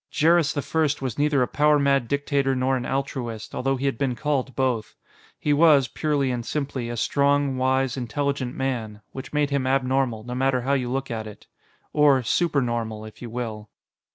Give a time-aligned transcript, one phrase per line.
[0.11, 3.99] Jerris the First was neither a power mad dictator nor an altruist, although he had
[3.99, 4.95] been called both.
[5.39, 10.33] He was, purely and simply, a strong, wise, intelligent man which made him abnormal, no
[10.33, 11.45] matter how you look at it.
[11.93, 13.69] Or supernormal, if you will.